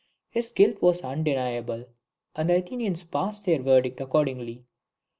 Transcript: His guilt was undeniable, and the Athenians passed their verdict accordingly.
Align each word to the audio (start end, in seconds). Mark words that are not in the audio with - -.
His 0.31 0.49
guilt 0.49 0.81
was 0.81 1.03
undeniable, 1.03 1.85
and 2.35 2.49
the 2.49 2.55
Athenians 2.55 3.03
passed 3.03 3.45
their 3.45 3.59
verdict 3.61 4.01
accordingly. 4.01 4.65